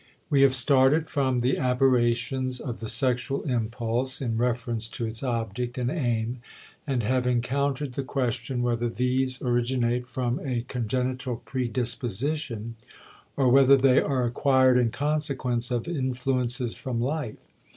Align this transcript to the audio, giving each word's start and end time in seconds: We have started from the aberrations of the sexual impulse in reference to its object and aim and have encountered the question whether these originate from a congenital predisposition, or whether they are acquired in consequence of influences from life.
We 0.31 0.41
have 0.41 0.55
started 0.55 1.11
from 1.11 1.41
the 1.41 1.59
aberrations 1.59 2.59
of 2.59 2.79
the 2.79 2.89
sexual 2.89 3.43
impulse 3.43 4.19
in 4.19 4.35
reference 4.35 4.87
to 4.87 5.05
its 5.05 5.21
object 5.21 5.77
and 5.77 5.91
aim 5.91 6.39
and 6.87 7.03
have 7.03 7.27
encountered 7.27 7.93
the 7.93 8.01
question 8.01 8.63
whether 8.63 8.89
these 8.89 9.39
originate 9.43 10.07
from 10.07 10.39
a 10.39 10.61
congenital 10.67 11.43
predisposition, 11.45 12.77
or 13.37 13.49
whether 13.49 13.77
they 13.77 14.01
are 14.01 14.25
acquired 14.25 14.79
in 14.79 14.89
consequence 14.89 15.69
of 15.69 15.87
influences 15.87 16.73
from 16.73 16.99
life. 16.99 17.47